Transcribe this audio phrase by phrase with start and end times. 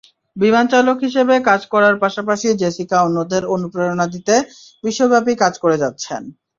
[0.35, 4.35] বিমানচালক হিসেবে কাজ করার পাশাপাশি জেসিকা অন্যদের অনুপ্রেরণা দিতে
[4.83, 6.21] বিশ্বব্যাপী কাজ করে যাচ্ছেন।